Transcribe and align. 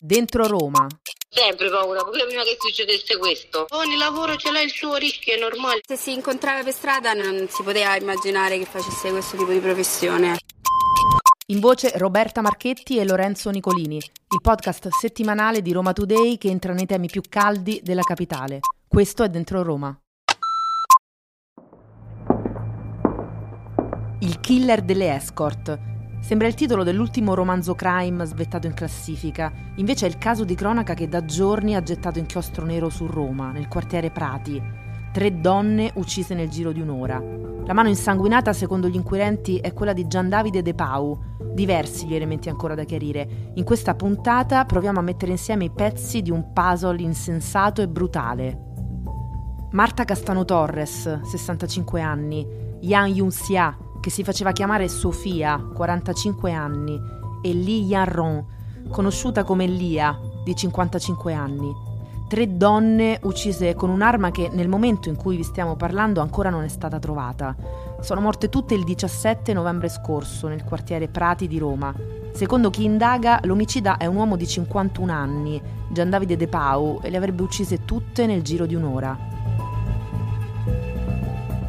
Dentro 0.00 0.46
Roma. 0.46 0.86
Sempre 1.28 1.68
paura, 1.70 2.04
pure 2.04 2.24
prima 2.26 2.42
che 2.44 2.56
succedesse 2.56 3.18
questo. 3.18 3.66
Ogni 3.70 3.96
lavoro 3.96 4.36
ce 4.36 4.52
l'ha 4.52 4.60
il 4.60 4.70
suo 4.70 4.94
rischio, 4.94 5.34
è 5.34 5.38
normale. 5.40 5.80
Se 5.84 5.96
si 5.96 6.12
incontrava 6.12 6.62
per 6.62 6.72
strada 6.72 7.14
non 7.14 7.48
si 7.48 7.62
poteva 7.64 7.96
immaginare 7.96 8.58
che 8.58 8.64
facesse 8.64 9.10
questo 9.10 9.36
tipo 9.36 9.50
di 9.50 9.58
professione. 9.58 10.38
In 11.46 11.58
voce 11.58 11.90
Roberta 11.96 12.40
Marchetti 12.42 12.98
e 12.98 13.04
Lorenzo 13.04 13.50
Nicolini, 13.50 13.96
il 13.96 14.40
podcast 14.40 14.88
settimanale 14.88 15.62
di 15.62 15.72
Roma 15.72 15.92
Today 15.92 16.38
che 16.38 16.48
entra 16.48 16.72
nei 16.72 16.86
temi 16.86 17.08
più 17.08 17.22
caldi 17.28 17.80
della 17.82 18.02
capitale. 18.02 18.60
Questo 18.86 19.24
è 19.24 19.28
Dentro 19.28 19.64
Roma. 19.64 19.98
Il 24.20 24.38
killer 24.40 24.82
delle 24.82 25.14
escort. 25.14 25.96
Sembra 26.20 26.46
il 26.48 26.54
titolo 26.54 26.82
dell'ultimo 26.82 27.34
romanzo 27.34 27.74
crime 27.74 28.24
svettato 28.24 28.66
in 28.66 28.74
classifica, 28.74 29.52
invece 29.76 30.06
è 30.06 30.08
il 30.08 30.18
caso 30.18 30.44
di 30.44 30.54
cronaca 30.54 30.94
che 30.94 31.08
da 31.08 31.24
giorni 31.24 31.74
ha 31.74 31.82
gettato 31.82 32.18
inchiostro 32.18 32.66
nero 32.66 32.90
su 32.90 33.06
Roma, 33.06 33.50
nel 33.50 33.68
quartiere 33.68 34.10
Prati. 34.10 34.60
Tre 35.10 35.40
donne 35.40 35.90
uccise 35.94 36.34
nel 36.34 36.48
giro 36.48 36.70
di 36.72 36.80
un'ora. 36.80 37.22
La 37.64 37.72
mano 37.72 37.88
insanguinata, 37.88 38.52
secondo 38.52 38.88
gli 38.88 38.94
inquirenti, 38.94 39.58
è 39.58 39.72
quella 39.72 39.92
di 39.92 40.06
Gian 40.06 40.28
Davide 40.28 40.62
De 40.62 40.74
Pau. 40.74 41.18
Diversi 41.54 42.06
gli 42.06 42.14
elementi 42.14 42.48
ancora 42.48 42.74
da 42.74 42.84
chiarire. 42.84 43.52
In 43.54 43.64
questa 43.64 43.94
puntata 43.94 44.64
proviamo 44.64 44.98
a 44.98 45.02
mettere 45.02 45.32
insieme 45.32 45.64
i 45.64 45.70
pezzi 45.70 46.20
di 46.20 46.30
un 46.30 46.52
puzzle 46.52 47.00
insensato 47.00 47.80
e 47.80 47.88
brutale. 47.88 48.66
Marta 49.72 50.04
Castano 50.04 50.44
Torres, 50.44 51.20
65 51.22 52.00
anni, 52.00 52.46
Yang 52.80 53.16
Yun-sia, 53.16 53.76
che 54.08 54.14
si 54.14 54.24
faceva 54.24 54.52
chiamare 54.52 54.88
Sofia, 54.88 55.58
45 55.58 56.52
anni, 56.52 56.98
e 57.42 57.52
Li 57.52 57.84
Yanron, 57.84 58.42
conosciuta 58.88 59.44
come 59.44 59.66
Lia, 59.66 60.18
di 60.42 60.56
55 60.56 61.34
anni. 61.34 61.70
Tre 62.26 62.56
donne 62.56 63.18
uccise 63.24 63.74
con 63.74 63.90
un'arma 63.90 64.30
che 64.30 64.48
nel 64.50 64.68
momento 64.68 65.10
in 65.10 65.16
cui 65.16 65.36
vi 65.36 65.42
stiamo 65.42 65.76
parlando 65.76 66.22
ancora 66.22 66.48
non 66.48 66.64
è 66.64 66.68
stata 66.68 66.98
trovata. 66.98 67.54
Sono 68.00 68.22
morte 68.22 68.48
tutte 68.48 68.74
il 68.74 68.84
17 68.84 69.52
novembre 69.52 69.90
scorso 69.90 70.48
nel 70.48 70.64
quartiere 70.64 71.08
Prati 71.08 71.46
di 71.46 71.58
Roma. 71.58 71.94
Secondo 72.32 72.70
chi 72.70 72.84
indaga, 72.84 73.40
l'omicida 73.42 73.98
è 73.98 74.06
un 74.06 74.16
uomo 74.16 74.36
di 74.36 74.46
51 74.46 75.12
anni, 75.12 75.60
Gian 75.90 76.08
Davide 76.08 76.36
De 76.36 76.48
Pau, 76.48 77.00
e 77.02 77.10
le 77.10 77.16
avrebbe 77.18 77.42
uccise 77.42 77.84
tutte 77.84 78.24
nel 78.24 78.40
giro 78.40 78.64
di 78.64 78.74
un'ora. 78.74 79.37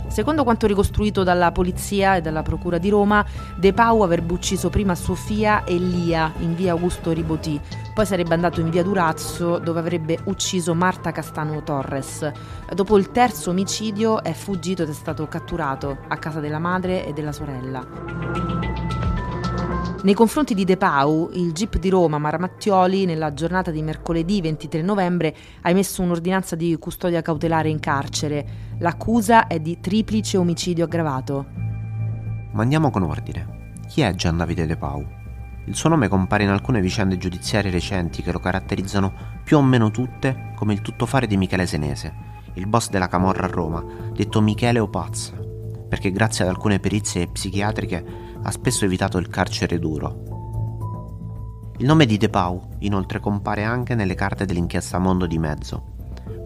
Secondo 0.10 0.44
quanto 0.44 0.68
ricostruito 0.68 1.24
dalla 1.24 1.52
polizia 1.52 2.16
e 2.16 2.22
dalla 2.22 2.42
procura 2.42 2.78
di 2.78 2.90
Roma, 2.90 3.24
De 3.56 3.74
Pau 3.74 4.02
avrebbe 4.02 4.34
ucciso 4.34 4.70
prima 4.70 4.96
Sofia 4.96 5.64
e 5.64 5.76
Lia 5.78 6.34
in 6.40 6.56
via 6.56 6.72
Augusto 6.72 7.12
Riboti, 7.12 7.60
poi 7.94 8.06
sarebbe 8.06 8.34
andato 8.34 8.60
in 8.60 8.70
via 8.70 8.84
Durazzo 8.84 9.60
dove 9.60 9.80
avrebbe 9.80 10.20
ucciso 10.26 10.74
Marta 10.74 11.12
Castano 11.12 11.64
Torres. 11.64 12.30
Dopo 12.74 12.98
il 12.98 13.12
terzo 13.12 13.52
omicidio 13.52 14.24
è 14.24 14.34
fuggito 14.34 14.84
ed 14.84 14.90
è 14.90 14.94
stato 14.94 15.28
catturato 15.28 16.00
a 16.08 16.18
casa 16.18 16.40
della 16.40 16.60
madre 16.60 17.06
e 17.06 17.14
della 17.14 17.32
sorella. 17.32 18.69
Nei 20.02 20.14
confronti 20.14 20.54
di 20.54 20.64
De 20.64 20.78
Pau, 20.78 21.30
il 21.34 21.52
GIP 21.52 21.78
di 21.78 21.90
Roma 21.90 22.18
Maramattioli, 22.20 23.04
nella 23.04 23.34
giornata 23.34 23.70
di 23.70 23.82
mercoledì 23.82 24.40
23 24.40 24.82
novembre, 24.82 25.36
ha 25.62 25.70
emesso 25.70 26.02
un'ordinanza 26.02 26.56
di 26.56 26.78
custodia 26.80 27.22
cautelare 27.22 27.68
in 27.68 27.80
carcere. 27.80 28.78
L'accusa 28.80 29.48
è 29.48 29.60
di 29.60 29.82
triplice 29.82 30.38
omicidio 30.38 30.86
aggravato. 30.86 31.46
Ma 32.54 32.62
andiamo 32.62 32.92
con 32.92 33.04
ordine. 33.04 33.74
Chi 33.90 34.00
è 34.00 34.14
Gian 34.14 34.38
Davide 34.38 34.66
De 34.66 34.78
Pau? 34.78 35.06
Il 35.66 35.76
suo 35.76 35.90
nome 35.90 36.08
compare 36.08 36.44
in 36.44 36.50
alcune 36.50 36.80
vicende 36.80 37.18
giudiziarie 37.18 37.70
recenti 37.70 38.24
che 38.24 38.32
lo 38.32 38.40
caratterizzano 38.40 39.12
più 39.44 39.58
o 39.58 39.62
meno 39.62 39.92
tutte 39.92 40.54
come 40.56 40.72
il 40.72 40.82
tuttofare 40.82 41.28
di 41.28 41.36
Michele 41.36 41.66
Senese, 41.66 42.14
il 42.54 42.68
boss 42.68 42.90
della 42.90 43.10
Camorra 43.10 43.48
a 43.48 43.50
Roma, 43.50 43.84
detto 44.14 44.40
Michele 44.40 44.80
Opaz, 44.80 45.34
perché 45.90 46.10
grazie 46.12 46.46
ad 46.46 46.52
alcune 46.52 46.80
perizie 46.80 47.28
psichiatriche 47.28 48.29
ha 48.42 48.52
spesso 48.52 48.86
evitato 48.86 49.18
il 49.18 49.30
carcere 49.30 49.80
duro. 49.80 50.38
Il 51.78 51.86
nome 51.86 52.06
di 52.06 52.18
De 52.18 52.30
Pau 52.30 52.62
inoltre 52.80 53.20
compare 53.20 53.64
anche 53.64 53.96
nelle 53.96 54.16
carte 54.16 54.46
dell'inchiesta 54.46 55.00
Mondo 55.00 55.26
di 55.26 55.38
Mezzo, 55.38 55.96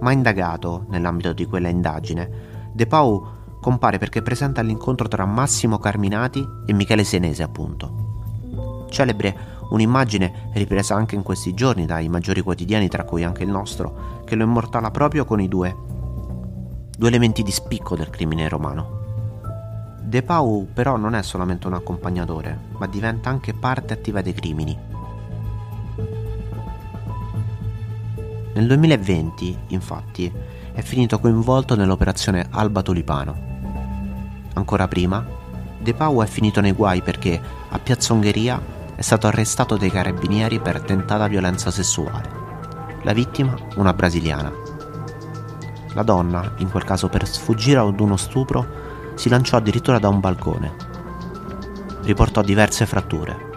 ma 0.01 0.11
indagato 0.11 0.85
nell'ambito 0.89 1.33
di 1.33 1.45
quella 1.45 1.69
indagine, 1.69 2.29
De 2.71 2.85
Pau 2.85 3.25
compare 3.59 3.97
perché 3.97 4.21
presenta 4.21 4.61
l'incontro 4.61 5.07
tra 5.07 5.25
Massimo 5.25 5.77
Carminati 5.77 6.45
e 6.65 6.73
Michele 6.73 7.03
Senese, 7.03 7.43
appunto. 7.43 8.85
Celebre 8.89 9.51
un'immagine 9.69 10.51
ripresa 10.53 10.95
anche 10.95 11.15
in 11.15 11.23
questi 11.23 11.53
giorni 11.53 11.85
dai 11.85 12.09
maggiori 12.09 12.41
quotidiani, 12.41 12.87
tra 12.89 13.03
cui 13.03 13.23
anche 13.23 13.43
il 13.43 13.49
nostro, 13.49 14.21
che 14.25 14.35
lo 14.35 14.43
immortala 14.43 14.91
proprio 14.91 15.25
con 15.25 15.39
i 15.39 15.47
due, 15.47 15.75
due 16.95 17.07
elementi 17.07 17.41
di 17.41 17.51
spicco 17.51 17.95
del 17.95 18.09
crimine 18.09 18.47
romano. 18.49 19.01
De 20.03 20.21
Pau 20.21 20.67
però 20.71 20.97
non 20.97 21.15
è 21.15 21.23
solamente 21.23 21.67
un 21.67 21.73
accompagnatore, 21.73 22.59
ma 22.77 22.87
diventa 22.87 23.29
anche 23.29 23.53
parte 23.53 23.93
attiva 23.93 24.21
dei 24.21 24.33
crimini. 24.33 24.77
Nel 28.53 28.67
2020, 28.67 29.57
infatti, 29.67 30.31
è 30.73 30.81
finito 30.81 31.19
coinvolto 31.19 31.75
nell'operazione 31.75 32.47
Alba 32.51 32.81
Tulipano. 32.83 33.51
Ancora 34.53 34.87
prima, 34.87 35.25
De 35.79 35.93
Pau 35.93 36.21
è 36.21 36.27
finito 36.27 36.61
nei 36.61 36.73
guai 36.73 37.01
perché 37.01 37.41
a 37.69 37.79
Piazza 37.79 38.13
Ungheria 38.13 38.61
è 38.95 39.01
stato 39.01 39.25
arrestato 39.27 39.75
dai 39.77 39.89
carabinieri 39.89 40.59
per 40.59 40.81
tentata 40.81 41.27
violenza 41.27 41.71
sessuale. 41.71 42.29
La 43.01 43.13
vittima, 43.13 43.55
una 43.77 43.93
brasiliana. 43.93 44.51
La 45.93 46.03
donna, 46.03 46.53
in 46.57 46.69
quel 46.69 46.83
caso 46.83 47.09
per 47.09 47.27
sfuggire 47.27 47.79
ad 47.79 47.99
uno 47.99 48.17
stupro, 48.17 48.82
si 49.15 49.29
lanciò 49.29 49.57
addirittura 49.57 49.99
da 49.99 50.09
un 50.09 50.19
balcone. 50.19 50.75
Riportò 52.01 52.41
diverse 52.41 52.85
fratture. 52.85 53.51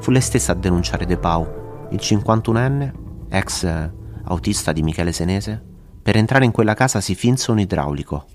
Fu 0.00 0.10
lei 0.10 0.20
stessa 0.20 0.52
a 0.52 0.56
denunciare 0.56 1.06
De 1.06 1.16
Pau, 1.16 1.88
il 1.90 1.98
51enne, 2.00 2.92
ex 3.28 3.90
autista 4.24 4.72
di 4.72 4.82
Michele 4.82 5.12
Senese, 5.12 5.62
per 6.02 6.16
entrare 6.16 6.44
in 6.44 6.50
quella 6.50 6.74
casa 6.74 7.00
si 7.00 7.14
finse 7.14 7.50
un 7.50 7.60
idraulico. 7.60 8.26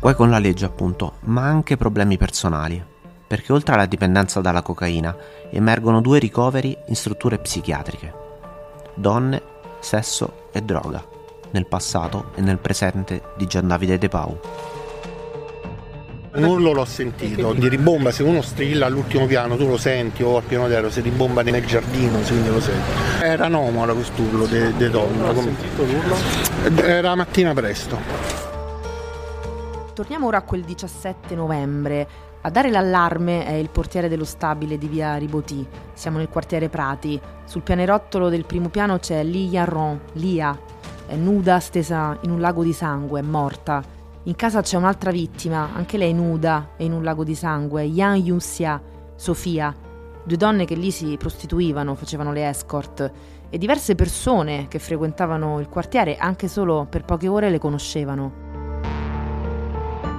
Poi 0.00 0.14
con 0.14 0.30
la 0.30 0.38
legge 0.38 0.64
appunto, 0.64 1.14
ma 1.20 1.42
anche 1.42 1.76
problemi 1.76 2.16
personali, 2.16 2.82
perché 3.26 3.52
oltre 3.52 3.74
alla 3.74 3.86
dipendenza 3.86 4.40
dalla 4.40 4.62
cocaina 4.62 5.14
emergono 5.50 6.00
due 6.00 6.18
ricoveri 6.18 6.76
in 6.88 6.94
strutture 6.94 7.38
psichiatriche. 7.38 8.14
Donne, 8.94 9.42
sesso 9.80 10.48
e 10.52 10.62
droga 10.62 11.14
nel 11.54 11.66
passato 11.66 12.32
e 12.34 12.40
nel 12.40 12.58
presente 12.58 13.22
di 13.36 13.46
Gian 13.46 13.68
Davide 13.68 13.96
De 13.96 14.08
Pau. 14.08 14.38
Un 16.34 16.42
urlo 16.42 16.72
l'ho 16.72 16.84
sentito, 16.84 17.52
di 17.52 17.68
ribomba, 17.68 18.10
se 18.10 18.24
uno 18.24 18.42
strilla 18.42 18.86
all'ultimo 18.86 19.24
piano 19.26 19.56
tu 19.56 19.68
lo 19.68 19.76
senti 19.76 20.24
o 20.24 20.36
al 20.36 20.42
piano 20.42 20.66
terra, 20.66 20.90
se 20.90 21.00
ribomba 21.00 21.42
nel 21.44 21.64
giardino, 21.64 22.18
quindi 22.26 22.48
lo 22.48 22.60
senti. 22.60 22.90
Era 23.22 23.44
anomala 23.44 23.92
quest'urlo 23.92 24.46
di 24.46 24.76
de 24.76 24.90
donna. 24.90 25.30
Ho 25.30 25.40
sentito 25.40 25.84
l'urlo? 25.84 26.16
Era 26.82 27.14
mattina 27.14 27.54
presto. 27.54 27.96
Torniamo 29.94 30.26
ora 30.26 30.38
a 30.38 30.42
quel 30.42 30.62
17 30.64 31.36
novembre. 31.36 32.08
A 32.40 32.50
dare 32.50 32.68
l'allarme 32.68 33.46
è 33.46 33.52
il 33.52 33.70
portiere 33.70 34.08
dello 34.08 34.24
stabile 34.24 34.76
di 34.76 34.88
via 34.88 35.14
Riboti. 35.16 35.64
Siamo 35.92 36.18
nel 36.18 36.28
quartiere 36.28 36.68
Prati. 36.68 37.18
Sul 37.44 37.62
pianerottolo 37.62 38.28
del 38.28 38.44
primo 38.44 38.70
piano 38.70 38.98
c'è 38.98 39.22
Lia 39.22 39.64
Ron, 39.64 40.00
Lia, 40.14 40.58
è 41.06 41.16
nuda, 41.16 41.60
stesa 41.60 42.18
in 42.22 42.30
un 42.30 42.40
lago 42.40 42.62
di 42.62 42.72
sangue, 42.72 43.20
è 43.20 43.22
morta. 43.22 43.82
In 44.24 44.34
casa 44.36 44.62
c'è 44.62 44.76
un'altra 44.76 45.10
vittima, 45.10 45.70
anche 45.74 45.98
lei 45.98 46.14
nuda 46.14 46.70
e 46.76 46.84
in 46.84 46.92
un 46.92 47.02
lago 47.02 47.24
di 47.24 47.34
sangue, 47.34 47.82
Yang 47.82 48.24
Yun-sia, 48.24 48.80
Sofia, 49.16 49.74
due 50.24 50.36
donne 50.36 50.64
che 50.64 50.74
lì 50.74 50.90
si 50.90 51.16
prostituivano, 51.18 51.94
facevano 51.94 52.32
le 52.32 52.48
escort 52.48 53.12
e 53.50 53.58
diverse 53.58 53.94
persone 53.94 54.66
che 54.68 54.78
frequentavano 54.78 55.60
il 55.60 55.68
quartiere 55.68 56.16
anche 56.16 56.48
solo 56.48 56.86
per 56.88 57.04
poche 57.04 57.28
ore 57.28 57.50
le 57.50 57.58
conoscevano. 57.58 58.42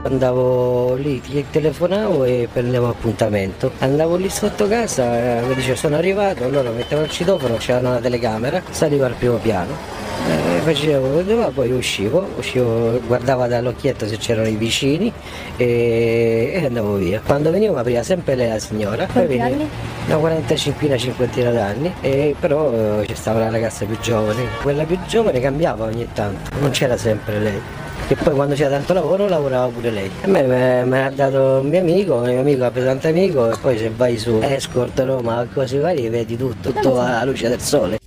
Andavo 0.04 0.94
lì, 0.94 1.20
telefonavo 1.50 2.26
e 2.26 2.48
prendevo 2.52 2.90
appuntamento. 2.90 3.72
Andavo 3.80 4.18
lì 4.18 4.30
sotto 4.30 4.68
casa, 4.68 5.42
mi 5.42 5.56
dice 5.56 5.76
sono 5.76 5.96
arrivato, 5.96 6.44
allora 6.44 6.70
mettevo 6.70 7.02
il 7.02 7.10
citofono, 7.10 7.56
c'era 7.56 7.80
una 7.80 7.98
telecamera, 7.98 8.62
salivo 8.70 9.06
al 9.06 9.16
primo 9.16 9.38
piano 9.38 10.06
eh, 10.28 10.45
facevo, 10.66 11.52
poi 11.52 11.72
uscivo, 11.72 12.28
uscivo, 12.38 13.00
guardavo 13.06 13.46
dall'occhietto 13.46 14.08
se 14.08 14.18
c'erano 14.18 14.48
i 14.48 14.56
vicini 14.56 15.14
e, 15.58 16.54
e 16.56 16.66
andavo 16.66 16.96
via. 16.96 17.22
Quando 17.24 17.52
venivo 17.52 17.74
mi 17.74 17.80
apriva 17.80 18.02
sempre 18.02 18.34
lei 18.34 18.50
la 18.50 18.58
signora. 18.58 19.06
Quanti 19.06 19.40
anni? 19.40 19.70
Una 20.08 20.18
45 20.18 20.98
cinquantina 20.98 21.52
d'anni, 21.52 21.94
e 22.02 22.36
però 22.40 22.72
eh, 22.74 23.06
c'è 23.06 23.14
stata 23.14 23.38
una 23.38 23.52
ragazza 23.52 23.86
più 23.86 23.98
giovane. 24.00 24.48
Quella 24.64 24.84
più 24.86 24.98
giovane 25.08 25.40
cambiava 25.40 25.86
ogni 25.86 26.08
tanto, 26.14 26.50
non 26.60 26.72
c'era 26.72 26.98
sempre 26.98 27.40
lei. 27.40 27.62
E 28.08 28.16
poi 28.16 28.34
quando 28.34 28.56
c'era 28.56 28.70
tanto 28.70 28.94
lavoro 28.94 29.28
lavorava 29.28 29.68
pure 29.68 29.92
lei. 29.92 30.10
A 30.24 30.28
me 30.28 30.44
me, 30.44 30.86
l'ha 30.86 31.10
dato 31.12 31.60
un 31.62 31.70
mio 31.70 31.80
amico, 31.80 32.16
un 32.16 32.28
mio 32.28 32.40
amico 32.40 32.66
ha 32.66 32.72
preso 32.72 32.88
tanto 32.88 33.08
amico 33.08 33.52
e 33.52 33.56
poi 33.62 33.78
se 33.78 33.92
vai 33.96 34.18
su 34.18 34.40
Escort 34.42 35.00
Roma, 35.00 35.48
cose 35.54 35.78
varie, 35.78 36.10
vedi 36.10 36.36
tutto, 36.36 36.72
tutto 36.72 37.00
alla 37.00 37.24
luce 37.24 37.50
del 37.50 37.62
sole. 37.62 38.00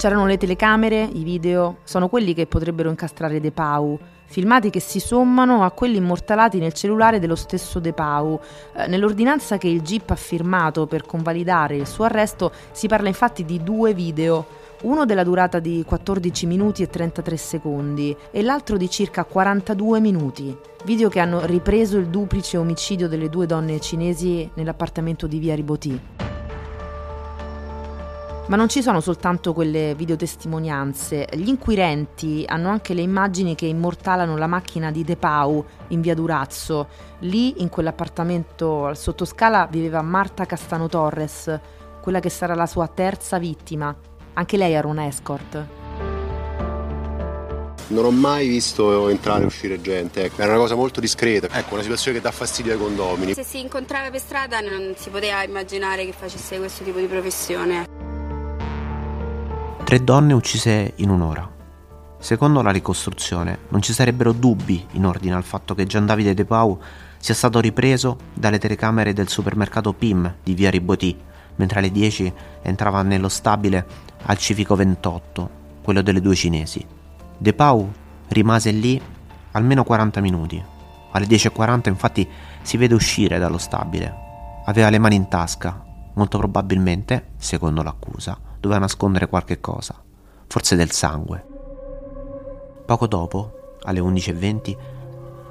C'erano 0.00 0.24
le 0.24 0.38
telecamere, 0.38 1.02
i 1.12 1.22
video, 1.24 1.80
sono 1.84 2.08
quelli 2.08 2.32
che 2.32 2.46
potrebbero 2.46 2.88
incastrare 2.88 3.38
De 3.38 3.52
Pau, 3.52 3.98
filmati 4.24 4.70
che 4.70 4.80
si 4.80 4.98
sommano 4.98 5.62
a 5.62 5.72
quelli 5.72 5.98
immortalati 5.98 6.58
nel 6.58 6.72
cellulare 6.72 7.18
dello 7.18 7.34
stesso 7.34 7.80
De 7.80 7.92
Pau. 7.92 8.40
Eh, 8.76 8.86
nell'ordinanza 8.86 9.58
che 9.58 9.68
il 9.68 9.82
GIP 9.82 10.08
ha 10.08 10.14
firmato 10.14 10.86
per 10.86 11.04
convalidare 11.04 11.76
il 11.76 11.86
suo 11.86 12.04
arresto 12.04 12.50
si 12.72 12.88
parla 12.88 13.08
infatti 13.08 13.44
di 13.44 13.62
due 13.62 13.92
video, 13.92 14.46
uno 14.84 15.04
della 15.04 15.22
durata 15.22 15.58
di 15.58 15.84
14 15.86 16.46
minuti 16.46 16.82
e 16.82 16.88
33 16.88 17.36
secondi 17.36 18.16
e 18.30 18.40
l'altro 18.40 18.78
di 18.78 18.88
circa 18.88 19.24
42 19.24 20.00
minuti. 20.00 20.56
Video 20.86 21.10
che 21.10 21.20
hanno 21.20 21.44
ripreso 21.44 21.98
il 21.98 22.06
duplice 22.06 22.56
omicidio 22.56 23.06
delle 23.06 23.28
due 23.28 23.44
donne 23.44 23.78
cinesi 23.80 24.50
nell'appartamento 24.54 25.26
di 25.26 25.38
via 25.38 25.54
Riboti. 25.54 26.29
Ma 28.50 28.56
non 28.56 28.68
ci 28.68 28.82
sono 28.82 29.00
soltanto 29.00 29.52
quelle 29.52 29.94
videotestimonianze, 29.94 31.28
gli 31.34 31.46
inquirenti 31.46 32.42
hanno 32.48 32.68
anche 32.68 32.94
le 32.94 33.00
immagini 33.00 33.54
che 33.54 33.66
immortalano 33.66 34.36
la 34.36 34.48
macchina 34.48 34.90
di 34.90 35.04
De 35.04 35.14
Pau 35.14 35.64
in 35.90 36.00
via 36.00 36.16
Durazzo. 36.16 36.88
Lì, 37.20 37.62
in 37.62 37.68
quell'appartamento 37.68 38.86
al 38.86 38.98
sottoscala, 38.98 39.68
viveva 39.70 40.02
Marta 40.02 40.46
Castano 40.46 40.88
Torres, 40.88 41.60
quella 42.02 42.18
che 42.18 42.28
sarà 42.28 42.56
la 42.56 42.66
sua 42.66 42.88
terza 42.88 43.38
vittima. 43.38 43.96
Anche 44.32 44.56
lei 44.56 44.72
era 44.72 44.88
un 44.88 44.98
escort. 44.98 45.66
Non 47.86 48.04
ho 48.04 48.10
mai 48.10 48.48
visto 48.48 49.08
entrare 49.10 49.44
e 49.44 49.46
uscire 49.46 49.80
gente, 49.80 50.24
ecco. 50.24 50.42
era 50.42 50.50
una 50.50 50.60
cosa 50.60 50.74
molto 50.74 50.98
discreta, 50.98 51.46
ecco, 51.56 51.74
una 51.74 51.82
situazione 51.82 52.16
che 52.16 52.22
dà 52.24 52.32
fastidio 52.32 52.72
ai 52.72 52.78
condomini. 52.80 53.32
Se 53.32 53.44
si 53.44 53.60
incontrava 53.60 54.10
per 54.10 54.18
strada 54.18 54.58
non 54.58 54.94
si 54.96 55.08
poteva 55.08 55.44
immaginare 55.44 56.04
che 56.04 56.12
facesse 56.12 56.58
questo 56.58 56.82
tipo 56.82 56.98
di 56.98 57.06
professione. 57.06 57.89
Tre 59.90 60.04
donne 60.04 60.34
uccise 60.34 60.92
in 60.98 61.10
un'ora. 61.10 61.50
Secondo 62.20 62.62
la 62.62 62.70
ricostruzione, 62.70 63.58
non 63.70 63.82
ci 63.82 63.92
sarebbero 63.92 64.30
dubbi 64.30 64.86
in 64.92 65.04
ordine 65.04 65.34
al 65.34 65.42
fatto 65.42 65.74
che 65.74 65.84
Gian 65.84 66.06
Davide 66.06 66.32
De 66.32 66.44
Pau 66.44 66.78
sia 67.18 67.34
stato 67.34 67.58
ripreso 67.58 68.16
dalle 68.32 68.58
telecamere 68.58 69.12
del 69.12 69.26
supermercato 69.26 69.92
PIM 69.92 70.32
di 70.44 70.54
via 70.54 70.70
Ribotì, 70.70 71.18
mentre 71.56 71.80
alle 71.80 71.90
10 71.90 72.32
entrava 72.62 73.02
nello 73.02 73.28
stabile 73.28 73.84
al 74.26 74.38
civico 74.38 74.76
28, 74.76 75.50
quello 75.82 76.02
delle 76.02 76.20
due 76.20 76.36
cinesi. 76.36 76.86
De 77.36 77.52
Pau 77.52 77.90
rimase 78.28 78.70
lì 78.70 79.02
almeno 79.50 79.82
40 79.82 80.20
minuti. 80.20 80.64
Alle 81.10 81.26
10.40 81.26 81.88
infatti 81.88 82.28
si 82.62 82.76
vede 82.76 82.94
uscire 82.94 83.40
dallo 83.40 83.58
stabile. 83.58 84.14
Aveva 84.66 84.88
le 84.88 84.98
mani 85.00 85.16
in 85.16 85.26
tasca, 85.26 85.84
molto 86.14 86.38
probabilmente, 86.38 87.30
secondo 87.38 87.82
l'accusa, 87.82 88.49
doveva 88.60 88.80
nascondere 88.80 89.26
qualche 89.26 89.58
cosa, 89.60 90.00
forse 90.46 90.76
del 90.76 90.90
sangue. 90.90 91.46
Poco 92.84 93.06
dopo, 93.06 93.76
alle 93.82 94.00
11.20, 94.00 94.76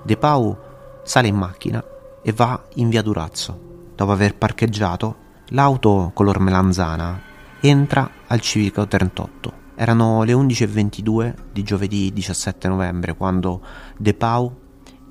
De 0.03 0.17
Pau 0.17 0.57
sale 1.03 1.27
in 1.27 1.35
macchina 1.35 1.83
e 2.21 2.31
va 2.31 2.61
in 2.75 2.89
via 2.89 3.01
Durazzo. 3.01 3.67
Dopo 3.95 4.11
aver 4.11 4.35
parcheggiato, 4.35 5.15
l'auto 5.47 6.11
color 6.13 6.39
melanzana 6.39 7.21
entra 7.59 8.09
al 8.27 8.39
civico 8.39 8.87
38. 8.87 9.57
Erano 9.75 10.23
le 10.23 10.33
11.22 10.33 11.33
di 11.51 11.63
giovedì 11.63 12.13
17 12.13 12.67
novembre 12.67 13.15
quando 13.15 13.61
De 13.97 14.13
Pau 14.13 14.53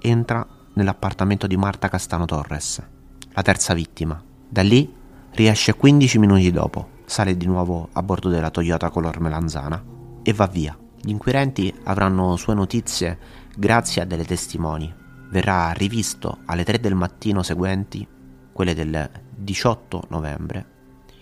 entra 0.01 0.47
nell'appartamento 0.75 1.47
di 1.47 1.57
Marta 1.57 1.89
Castano 1.89 2.27
Torres, 2.27 2.83
la 3.33 3.43
terza 3.43 3.75
vittima. 3.75 4.23
Da 4.49 4.63
lì 4.63 4.95
riesce 5.33 5.75
15 5.75 6.19
minuti 6.19 6.51
dopo 6.51 6.97
sale 7.09 7.39
di 7.39 7.47
nuovo 7.47 7.89
a 7.93 8.03
bordo 8.03 8.29
della 8.29 8.51
Toyota 8.51 8.91
color 8.91 9.19
melanzana 9.21 9.83
e 10.23 10.33
va 10.35 10.47
via. 10.47 10.79
Gli 11.01 11.09
inquirenti 11.09 11.75
avranno 11.85 12.37
sue 12.37 12.53
notizie 12.53 13.19
grazie 13.57 14.03
a 14.03 14.05
delle 14.05 14.27
testimoni. 14.27 14.95
Verrà 15.31 15.73
rivisto 15.73 16.41
alle 16.45 16.65
3 16.65 16.81
del 16.81 16.95
mattino 16.95 17.43
seguenti, 17.43 18.07
quelle 18.53 18.75
del 18.75 19.11
18 19.35 20.05
novembre, 20.09 20.67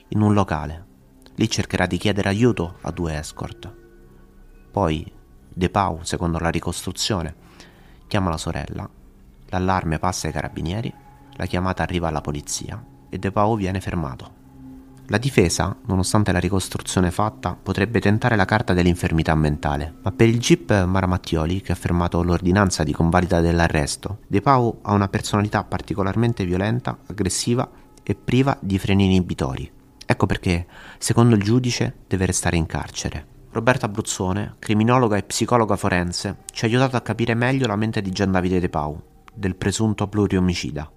in 0.09 0.23
un 0.23 0.35
locale. 0.35 0.85
Lì 1.37 1.49
cercherà 1.49 1.87
di 1.87 1.99
chiedere 1.99 2.31
aiuto 2.31 2.79
a 2.81 2.91
due 2.91 3.17
escort. 3.17 3.73
Poi 4.73 5.13
De 5.49 5.71
Pau, 5.71 6.01
secondo 6.03 6.39
la 6.41 6.51
ricostruzione, 6.51 7.35
chiama 8.09 8.31
la 8.31 8.39
sorella, 8.39 8.89
l'allarme 9.51 10.01
passa 10.01 10.27
ai 10.27 10.33
carabinieri, 10.33 10.93
la 11.35 11.47
chiamata 11.47 11.85
arriva 11.85 12.09
alla 12.09 12.21
polizia 12.21 12.85
e 13.09 13.19
De 13.19 13.31
Pau 13.31 13.57
viene 13.57 13.81
fermato. 13.81 14.45
La 15.09 15.19
difesa, 15.19 15.77
nonostante 15.87 16.33
la 16.33 16.41
ricostruzione 16.41 17.13
fatta, 17.13 17.57
potrebbe 17.61 18.01
tentare 18.01 18.35
la 18.35 18.45
carta 18.45 18.73
dell'infermità 18.73 19.37
mentale, 19.37 19.95
ma 20.03 20.11
per 20.11 20.27
il 20.27 20.41
GIP 20.41 20.85
Maramattioli, 20.85 21.61
che 21.61 21.71
ha 21.71 21.77
fermato 21.77 22.25
l'ordinanza 22.25 22.83
di 22.83 22.93
convalida 22.93 23.41
dell'arresto, 23.41 24.19
De 24.27 24.41
Pau 24.41 24.81
ha 24.83 24.93
una 24.93 25.07
personalità 25.07 25.63
particolarmente 25.63 26.45
violenta, 26.45 26.99
aggressiva 27.07 27.71
e 28.03 28.17
priva 28.17 28.59
di 28.61 28.81
freni 28.81 29.05
inibitori. 29.05 29.71
Ecco 30.05 30.27
perché, 30.27 30.67
secondo 30.99 31.37
il 31.37 31.43
giudice, 31.43 31.99
deve 32.09 32.27
restare 32.27 32.57
in 32.57 32.67
carcere. 32.67 33.27
Roberta 33.53 33.87
Abruzzone, 33.87 34.57
criminologa 34.59 35.17
e 35.17 35.23
psicologa 35.23 35.77
forense, 35.77 36.39
ci 36.51 36.65
ha 36.65 36.69
aiutato 36.69 36.97
a 36.97 37.01
capire 37.01 37.35
meglio 37.35 37.69
la 37.69 37.77
mente 37.77 38.03
di 38.03 38.11
Gian 38.11 38.33
Davide 38.33 38.59
De 38.59 38.69
Pau, 38.69 39.01
del 39.33 39.55
presunto 39.55 40.09
pluriomicida 40.09 40.91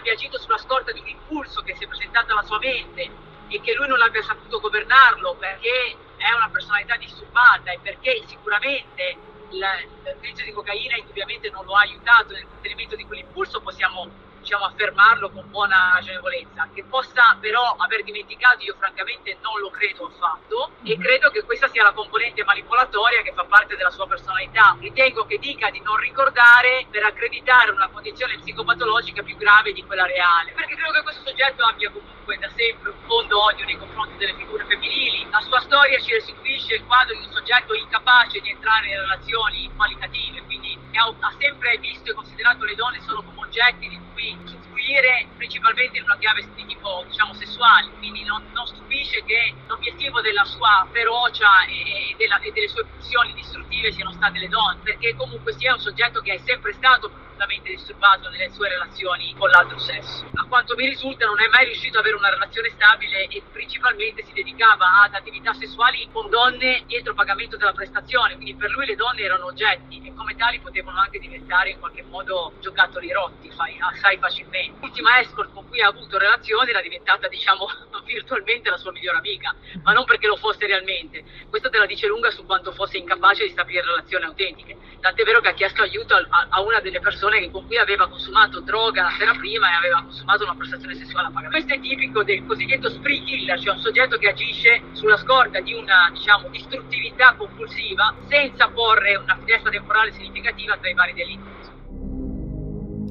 abbia 0.00 0.12
agito 0.14 0.38
sulla 0.40 0.56
scorta 0.56 0.92
di 0.92 1.00
un 1.00 1.08
impulso 1.08 1.60
che 1.60 1.76
si 1.76 1.84
è 1.84 1.86
presentato 1.86 2.32
alla 2.32 2.42
sua 2.42 2.58
mente 2.58 3.12
e 3.46 3.60
che 3.60 3.74
lui 3.74 3.86
non 3.86 4.00
abbia 4.00 4.22
saputo 4.22 4.58
governarlo 4.58 5.36
perché 5.36 6.00
è 6.16 6.32
una 6.34 6.48
personalità 6.50 6.96
disturbata 6.96 7.70
e 7.70 7.80
perché 7.82 8.24
sicuramente 8.26 9.20
l'utilizzo 9.50 10.44
di 10.44 10.52
cocaina 10.52 10.96
indubbiamente 10.96 11.50
non 11.50 11.64
lo 11.64 11.74
ha 11.76 11.80
aiutato 11.80 12.32
nel 12.32 12.46
contenimento 12.48 12.96
di 12.96 13.04
quell'impulso, 13.04 13.60
possiamo 13.60 14.08
diciamo, 14.50 14.64
affermarlo 14.64 15.30
con 15.30 15.48
buona 15.48 15.92
ragionevolezza. 15.94 16.68
Che 16.74 16.82
possa 16.82 17.36
però 17.38 17.76
aver 17.78 18.02
dimenticato, 18.02 18.64
io 18.64 18.74
francamente 18.76 19.38
non 19.42 19.60
lo 19.60 19.70
credo 19.70 20.06
affatto 20.06 20.72
e 20.82 20.96
mhm. 20.96 21.02
credo 21.02 21.30
che 21.30 21.44
questa 21.44 21.68
sia 21.68 21.84
la 21.84 21.92
componente 21.92 22.42
manipolatoria 22.42 23.22
che 23.22 23.32
fa 23.32 23.44
parte 23.44 23.76
della 23.76 23.90
sua 23.90 24.08
personalità. 24.08 24.76
Ritengo 24.80 25.24
che 25.26 25.38
dica 25.38 25.70
di 25.70 25.80
non 25.80 25.96
ricordare 25.96 26.86
per 26.90 27.04
accreditare 27.04 27.70
una 27.70 27.88
condizione 27.88 28.38
psicopatologica 28.38 29.22
più 29.22 29.36
grave 29.36 29.72
di 29.72 29.84
quella 29.84 30.06
reale, 30.06 30.50
perché 30.52 30.74
credo 30.74 30.92
che 30.92 31.02
questo 31.02 31.22
soggetto 31.24 31.64
abbia 31.64 31.90
comunque 31.90 32.36
da 32.38 32.48
sempre 32.56 32.90
un 32.90 32.98
fondo 33.06 33.44
odio 33.44 33.64
nei 33.64 33.78
confronti 33.78 34.16
delle 34.16 34.34
figure 34.34 34.64
femminili. 34.64 35.28
La 35.30 35.40
sua 35.42 35.60
storia 35.60 36.00
ci 36.00 36.12
restituisce 36.12 36.74
il 36.74 36.84
quadro 36.86 37.14
di 37.14 37.24
un 37.24 37.30
soggetto 37.30 37.74
incapace 37.74 38.40
di 38.40 38.50
entrare 38.50 38.88
in 38.88 38.98
relazioni 38.98 39.70
qualitative, 39.76 40.42
quindi 40.42 40.69
ha 40.98 41.34
sempre 41.38 41.78
visto 41.78 42.10
e 42.10 42.14
considerato 42.14 42.64
le 42.64 42.74
donne 42.74 43.00
solo 43.00 43.22
come 43.22 43.40
oggetti 43.46 43.88
di 43.88 43.98
cui 44.12 44.30
influire 44.30 45.28
principalmente 45.36 45.98
in 45.98 46.04
una 46.04 46.18
chiave 46.18 46.42
di 46.54 46.66
tipo 46.66 47.04
diciamo 47.06 47.32
sessuale, 47.34 47.90
quindi 47.98 48.24
non, 48.24 48.42
non 48.52 48.66
stupisce 48.66 49.22
che 49.24 49.54
l'obiettivo 49.66 50.20
della 50.20 50.44
sua 50.44 50.88
ferocia 50.90 51.64
e, 51.66 52.12
e, 52.12 52.14
della, 52.16 52.38
e, 52.40 52.50
delle 52.52 52.68
sue 52.68 52.86
pulsioni 52.86 53.32
distruttive 53.34 53.92
siano 53.92 54.12
state 54.12 54.38
le 54.38 54.48
donne, 54.48 54.80
perché 54.82 55.14
comunque 55.14 55.52
sia 55.52 55.74
un 55.74 55.80
soggetto 55.80 56.20
che 56.20 56.34
è 56.34 56.38
sempre 56.38 56.72
stato 56.72 57.29
profondamente 57.40 57.70
disturbato 57.70 58.28
nelle 58.28 58.50
sue 58.50 58.68
relazioni 58.68 59.34
con 59.38 59.48
l'altro 59.48 59.78
sesso. 59.78 60.28
A 60.34 60.44
quanto 60.46 60.74
mi 60.76 60.86
risulta 60.86 61.24
non 61.24 61.40
è 61.40 61.48
mai 61.48 61.64
riuscito 61.64 61.96
ad 61.96 62.04
avere 62.04 62.18
una 62.18 62.28
relazione 62.28 62.68
stabile 62.68 63.28
e 63.28 63.42
principalmente 63.50 64.24
si 64.24 64.32
dedicava 64.34 65.02
ad 65.04 65.14
attività 65.14 65.54
sessuali 65.54 66.06
con 66.12 66.28
donne 66.28 66.82
dietro 66.86 67.14
pagamento 67.14 67.56
della 67.56 67.72
prestazione, 67.72 68.34
quindi 68.34 68.54
per 68.56 68.70
lui 68.70 68.84
le 68.84 68.94
donne 68.94 69.22
erano 69.22 69.46
oggetti 69.46 70.02
e 70.04 70.12
come 70.14 70.36
tali 70.36 70.60
potevano 70.60 70.98
anche 70.98 71.18
diventare 71.18 71.70
in 71.70 71.78
qualche 71.78 72.02
modo 72.02 72.52
giocattoli 72.60 73.10
rotti 73.10 73.50
assai 73.78 74.18
facilmente. 74.18 74.78
L'ultima 74.80 75.18
escort 75.20 75.52
con 75.52 75.66
cui 75.68 75.80
ha 75.80 75.88
avuto 75.88 76.18
relazioni 76.18 76.70
era 76.70 76.82
diventata 76.82 77.28
diciamo 77.28 77.66
virtualmente 78.04 78.70
la 78.70 78.76
sua 78.76 78.92
migliore 78.92 79.18
amica, 79.18 79.54
ma 79.82 79.92
non 79.92 80.04
perché 80.04 80.26
lo 80.26 80.36
fosse 80.36 80.66
realmente. 80.66 81.24
Questo 81.48 81.70
te 81.70 81.78
la 81.78 81.86
dice 81.86 82.06
lunga 82.06 82.30
su 82.30 82.44
quanto 82.44 82.72
fosse 82.72 82.98
incapace 82.98 83.44
di 83.44 83.50
stabilire 83.50 83.84
relazioni 83.84 84.24
autentiche. 84.24 84.76
Tant'è 85.00 85.24
vero 85.24 85.40
che 85.40 85.48
ha 85.48 85.54
chiesto 85.54 85.82
aiuto 85.82 86.14
a, 86.14 86.46
a 86.50 86.60
una 86.60 86.80
delle 86.80 87.00
persone 87.00 87.29
con 87.50 87.66
cui 87.66 87.78
aveva 87.78 88.08
consumato 88.08 88.60
droga 88.60 89.02
la 89.02 89.14
sera 89.16 89.32
prima 89.34 89.70
e 89.70 89.74
aveva 89.74 90.02
consumato 90.02 90.42
una 90.42 90.54
prestazione 90.56 90.96
sessuale 90.96 91.28
a 91.28 91.30
pagamento. 91.30 91.64
Questo 91.64 91.74
è 91.74 91.80
tipico 91.80 92.24
del 92.24 92.44
cosiddetto 92.44 92.90
spree 92.90 93.22
killer, 93.22 93.60
cioè 93.60 93.74
un 93.74 93.80
soggetto 93.80 94.18
che 94.18 94.28
agisce 94.28 94.82
sulla 94.92 95.16
scorta 95.16 95.60
di 95.60 95.72
una 95.74 96.10
diciamo, 96.12 96.48
distruttività 96.48 97.34
compulsiva 97.36 98.14
senza 98.28 98.68
porre 98.68 99.14
una 99.16 99.36
finestra 99.38 99.70
temporale 99.70 100.12
significativa 100.12 100.76
tra 100.76 100.90
i 100.90 100.94
vari 100.94 101.14
delitti. 101.14 101.48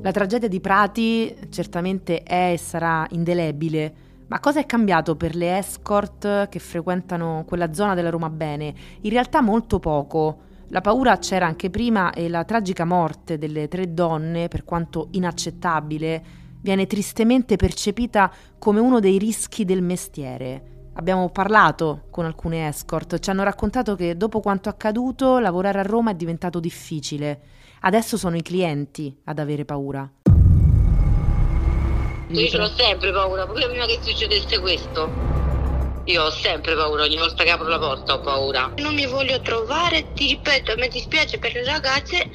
La 0.01 0.11
tragedia 0.11 0.47
di 0.47 0.59
Prati 0.59 1.35
certamente 1.49 2.23
è 2.23 2.53
e 2.53 2.57
sarà 2.57 3.05
indelebile 3.09 3.93
Ma 4.29 4.39
cosa 4.39 4.59
è 4.59 4.65
cambiato 4.65 5.15
per 5.15 5.35
le 5.35 5.57
escort 5.57 6.49
che 6.49 6.59
frequentano 6.59 7.43
quella 7.47 7.73
zona 7.73 7.95
della 7.95 8.11
Roma 8.11 8.29
Bene? 8.29 8.73
In 9.01 9.09
realtà 9.09 9.41
molto 9.41 9.79
poco. 9.79 10.47
La 10.71 10.81
paura 10.81 11.17
c'era 11.17 11.47
anche 11.47 11.71
prima 11.71 12.11
e 12.13 12.29
la 12.29 12.43
tragica 12.43 12.85
morte 12.85 13.39
delle 13.39 13.67
tre 13.67 13.91
donne, 13.91 14.49
per 14.49 14.63
quanto 14.63 15.07
inaccettabile, 15.11 16.23
viene 16.61 16.85
tristemente 16.85 17.55
percepita 17.55 18.31
come 18.59 18.79
uno 18.79 18.99
dei 18.99 19.17
rischi 19.17 19.65
del 19.65 19.81
mestiere. 19.81 20.91
Abbiamo 20.93 21.29
parlato 21.29 22.03
con 22.11 22.25
alcune 22.25 22.67
escort, 22.67 23.17
ci 23.17 23.31
hanno 23.31 23.41
raccontato 23.41 23.95
che 23.95 24.15
dopo 24.15 24.41
quanto 24.41 24.69
accaduto 24.69 25.39
lavorare 25.39 25.79
a 25.79 25.83
Roma 25.83 26.11
è 26.11 26.15
diventato 26.15 26.59
difficile. 26.59 27.41
Adesso 27.79 28.15
sono 28.15 28.35
i 28.35 28.43
clienti 28.43 29.21
ad 29.23 29.39
avere 29.39 29.65
paura. 29.65 30.07
Io 32.27 32.47
ce 32.47 32.57
l'ho 32.57 32.67
sempre 32.67 33.11
paura, 33.11 33.47
pure 33.47 33.67
prima 33.67 33.87
che 33.87 33.97
succedesse 34.01 34.59
questo. 34.59 35.38
Io 36.09 36.23
ho 36.23 36.31
sempre 36.31 36.73
paura, 36.73 37.03
ogni 37.03 37.17
volta 37.17 37.43
che 37.43 37.51
apro 37.51 37.67
la 37.67 37.77
porta 37.77 38.15
ho 38.15 38.19
paura. 38.21 38.73
Non 38.77 38.95
mi 38.95 39.05
voglio 39.05 39.39
trovare, 39.41 40.11
ti 40.13 40.25
ripeto, 40.25 40.71
a 40.71 40.75
me 40.75 40.87
dispiace 40.87 41.37
per 41.37 41.53
le 41.53 41.63
ragazze, 41.63 42.31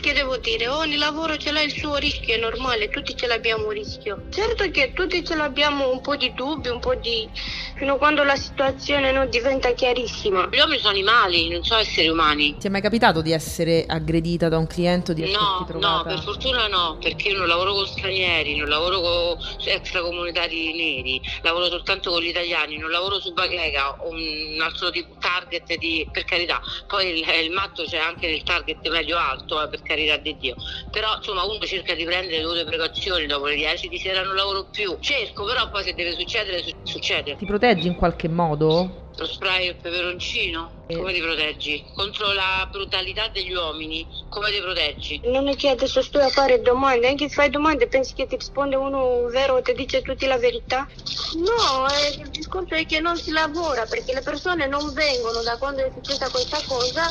che 0.00 0.14
devo 0.14 0.38
dire, 0.38 0.68
ogni 0.68 0.96
lavoro 0.96 1.36
ce 1.36 1.52
l'ha 1.52 1.60
il 1.60 1.70
suo 1.70 1.96
rischio, 1.96 2.34
è 2.34 2.38
normale, 2.38 2.88
tutti 2.88 3.14
ce 3.14 3.26
l'abbiamo 3.26 3.66
un 3.66 3.72
rischio. 3.72 4.22
Certo 4.30 4.70
che 4.70 4.94
tutti 4.94 5.22
ce 5.22 5.34
l'abbiamo 5.34 5.90
un 5.90 6.00
po' 6.00 6.16
di 6.16 6.32
dubbi, 6.32 6.68
un 6.68 6.80
po' 6.80 6.94
di... 6.94 7.28
fino 7.76 7.92
a 7.92 7.98
quando 7.98 8.24
la 8.24 8.36
situazione 8.36 9.12
non 9.12 9.28
diventa 9.28 9.74
chiarissima. 9.74 10.48
Gli 10.50 10.58
uomini 10.58 10.78
sono 10.78 10.94
animali, 10.94 11.50
non 11.50 11.62
sono 11.62 11.80
esseri 11.80 12.08
umani. 12.08 12.56
Ti 12.56 12.68
è 12.68 12.70
mai 12.70 12.80
capitato 12.80 13.20
di 13.20 13.32
essere 13.32 13.84
aggredita 13.86 14.48
da 14.48 14.56
un 14.56 14.66
cliente 14.66 15.10
o 15.10 15.14
di 15.14 15.30
No, 15.30 15.66
no, 15.78 16.02
per 16.04 16.22
fortuna 16.22 16.68
no, 16.68 16.96
perché 16.98 17.28
io 17.28 17.36
non 17.36 17.48
lavoro 17.48 17.74
con 17.74 17.86
stranieri, 17.86 18.56
non 18.56 18.70
lavoro 18.70 19.00
con 19.02 19.36
extracomunitari 19.62 20.72
neri, 20.72 21.20
lavoro 21.42 21.66
soltanto 21.66 22.10
con 22.10 22.22
gli 22.22 22.28
italiani, 22.28 22.78
non 22.78 22.90
lavoro 22.90 23.08
su 23.18 23.32
bacheca, 23.32 23.96
un 24.02 24.58
altro 24.60 24.90
tipo 24.90 25.14
target 25.18 25.76
di, 25.78 26.06
per 26.12 26.24
carità, 26.24 26.60
poi 26.86 27.18
il, 27.18 27.44
il 27.44 27.50
matto 27.50 27.84
c'è 27.84 27.98
anche 27.98 28.28
nel 28.28 28.42
target 28.42 28.86
medio 28.88 29.16
alto, 29.16 29.62
eh, 29.62 29.68
per 29.68 29.82
carità 29.82 30.16
di 30.18 30.36
Dio, 30.38 30.54
però 30.90 31.16
insomma 31.16 31.44
uno 31.44 31.58
cerca 31.60 31.94
di 31.94 32.04
prendere 32.04 32.36
le 32.36 32.42
dovute 32.42 32.64
precauzioni, 32.64 33.26
dopo 33.26 33.46
le 33.46 33.56
10 33.56 33.88
di 33.88 33.98
sera 33.98 34.22
non 34.22 34.34
lavoro 34.34 34.68
più, 34.70 34.96
cerco, 35.00 35.44
però 35.44 35.68
poi 35.70 35.82
se 35.82 35.94
deve 35.94 36.14
succedere, 36.14 36.62
su- 36.62 36.70
succede. 36.82 37.36
Ti 37.36 37.46
proteggi 37.46 37.86
in 37.86 37.96
qualche 37.96 38.28
modo? 38.28 38.99
Lo 39.16 39.26
spray 39.26 39.66
e 39.66 39.70
il 39.70 39.76
peperoncino, 39.76 40.72
come 40.86 41.12
ti 41.12 41.20
proteggi? 41.20 41.84
Contro 41.94 42.32
la 42.32 42.66
brutalità 42.70 43.28
degli 43.28 43.52
uomini, 43.52 44.08
come 44.28 44.50
ti 44.50 44.60
proteggi? 44.60 45.20
Non 45.24 45.48
è 45.48 45.56
che 45.56 45.68
adesso 45.68 46.00
sto 46.00 46.20
a 46.20 46.28
fare 46.28 46.62
domande, 46.62 47.08
anche 47.08 47.28
se 47.28 47.34
fai 47.34 47.50
domande 47.50 47.88
pensi 47.88 48.14
che 48.14 48.26
ti 48.26 48.36
risponde 48.36 48.76
uno 48.76 49.26
vero 49.26 49.58
e 49.58 49.62
ti 49.62 49.74
dice 49.74 50.00
tutti 50.02 50.26
la 50.26 50.38
verità? 50.38 50.86
No, 51.34 51.88
eh, 51.90 52.22
il 52.22 52.30
discorso 52.30 52.74
è 52.74 52.86
che 52.86 53.00
non 53.00 53.16
si 53.16 53.30
lavora 53.30 53.84
perché 53.86 54.14
le 54.14 54.22
persone 54.22 54.66
non 54.66 54.92
vengono 54.92 55.42
da 55.42 55.58
quando 55.58 55.84
è 55.84 55.90
successa 55.92 56.30
questa 56.30 56.60
cosa, 56.66 57.10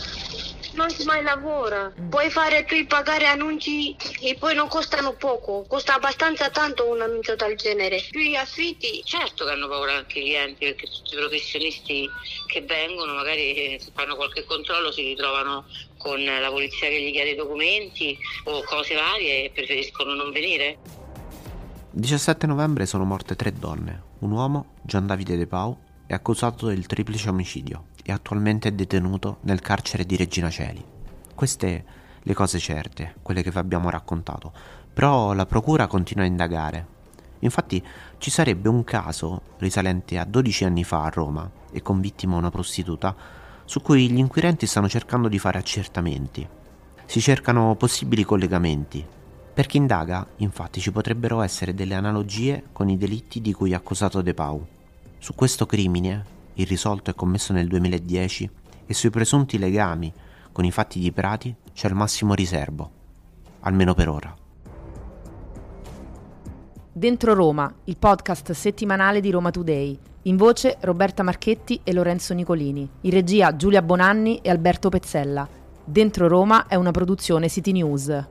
non 0.79 0.89
si 0.89 1.03
mai 1.03 1.21
lavora. 1.24 1.91
Puoi 2.09 2.29
fare 2.29 2.63
tu 2.63 2.75
pagare 2.88 3.27
annunci 3.27 3.93
e 4.21 4.38
poi 4.39 4.55
non 4.55 4.69
costano 4.69 5.12
poco, 5.12 5.65
costa 5.67 5.95
abbastanza 5.95 6.50
tanto 6.50 6.89
un 6.89 7.01
annuncio 7.01 7.36
del 7.36 7.57
genere. 7.57 8.01
Più 8.09 8.21
gli 8.21 8.36
affitti, 8.36 9.01
Certo 9.03 9.43
che 9.43 9.51
hanno 9.51 9.67
paura 9.67 9.95
anche 9.95 10.19
i 10.19 10.24
clienti 10.24 10.65
perché 10.65 10.88
tutti 10.88 11.15
i 11.15 11.17
professionisti 11.17 12.09
che 12.48 12.62
vengono 12.62 13.13
magari 13.13 13.53
eh, 13.53 13.79
se 13.81 13.91
fanno 13.93 14.15
qualche 14.15 14.45
controllo 14.45 14.91
si 14.91 15.01
ritrovano 15.01 15.65
con 15.98 16.24
la 16.24 16.50
polizia 16.50 16.88
che 16.88 17.01
gli 17.01 17.12
chiede 17.12 17.31
i 17.31 17.36
documenti 17.36 18.17
o 18.45 18.63
cose 18.63 18.95
varie 18.95 19.45
e 19.45 19.50
preferiscono 19.50 20.13
non 20.13 20.31
venire. 20.31 20.77
Il 21.91 22.00
17 22.00 22.48
novembre 22.48 22.86
sono 22.86 23.03
morte 23.03 23.36
tre 23.36 23.51
donne. 23.51 24.03
Un 24.19 24.31
uomo, 24.31 24.75
Gian 24.83 25.05
Davide 25.07 25.36
De 25.36 25.48
Pau, 25.48 25.77
è 26.07 26.13
accusato 26.13 26.67
del 26.67 26.86
triplice 26.86 27.27
omicidio 27.27 27.88
e 28.10 28.12
attualmente 28.12 28.70
è 28.70 28.72
detenuto 28.72 29.38
nel 29.42 29.62
carcere 29.62 30.06
di 30.06 30.16
Regina 30.16 30.50
Celi. 30.50 30.84
Queste 31.36 31.86
le 32.22 32.34
cose 32.34 32.60
certe, 32.60 33.16
quelle 33.22 33.44
che 33.44 33.51
vi 33.51 33.58
abbiamo 33.58 33.89
raccontato, 33.89 34.51
però 34.92 35.34
la 35.34 35.46
procura 35.46 35.88
continua 35.88 36.24
a 36.24 36.28
indagare. 36.28 36.98
Infatti 37.39 37.82
ci 38.18 38.30
sarebbe 38.32 38.68
un 38.68 38.84
caso 38.84 39.42
risalente 39.58 40.18
a 40.18 40.25
12 40.25 40.66
anni 40.66 40.84
fa 40.84 41.04
a 41.04 41.10
Roma 41.10 41.50
e 41.72 41.82
con 41.82 42.01
vittima 42.01 42.36
una 42.36 42.50
prostituta 42.50 43.16
su 43.63 43.82
cui 43.82 44.10
gli 44.10 44.18
inquirenti 44.18 44.66
stanno 44.66 44.89
cercando 44.89 45.28
di 45.28 45.39
fare 45.39 45.60
accertamenti. 45.60 46.48
Si 47.06 47.22
cercano 47.22 47.75
possibili 47.75 48.24
collegamenti. 48.24 49.06
Per 49.54 49.68
chi 49.68 49.78
indaga, 49.78 50.25
infatti, 50.38 50.82
ci 50.82 50.92
potrebbero 50.92 51.42
essere 51.42 51.74
delle 51.74 51.94
analogie 51.94 52.63
con 52.72 52.89
i 52.89 52.98
delitti 52.98 53.39
di 53.42 53.54
cui 53.54 53.72
è 53.72 53.75
accusato 53.75 54.22
De 54.22 54.34
Pau. 54.34 54.66
Su 55.20 55.36
questo 55.36 55.66
crimine, 55.66 56.38
irrisolto 56.60 57.10
e 57.10 57.16
commesso 57.16 57.54
nel 57.54 57.68
2010, 57.68 58.50
e 58.86 58.94
sui 58.94 59.10
presunti 59.10 59.58
legami 59.58 60.12
con 60.51 60.66
i 60.66 60.72
fatti 60.72 61.00
di 61.00 61.12
Prati 61.12 61.56
c'è 61.74 61.88
il 61.88 61.96
massimo 61.96 62.34
riservo, 62.34 62.92
almeno 63.62 63.94
per 63.94 64.10
ora. 64.10 64.36
Dentro 66.92 67.34
Roma, 67.34 67.74
il 67.86 67.98
podcast 67.98 68.51
settimanale 68.51 69.22
di 69.22 69.32
Roma 69.32 69.51
Today. 69.51 69.98
In 70.24 70.36
voce 70.36 70.78
Roberta 70.82 71.24
Marchetti 71.24 71.80
e 71.84 71.94
Lorenzo 71.94 72.34
Nicolini. 72.34 72.89
In 73.01 73.12
regia 73.12 73.56
Giulia 73.56 73.82
Bonanni 73.82 74.39
e 74.42 74.50
Alberto 74.50 74.89
Pezzella. 74.89 75.48
Dentro 75.86 76.28
Roma 76.28 76.68
è 76.68 76.75
una 76.75 76.92
produzione 76.92 77.48
City 77.48 77.72
News. 77.72 78.28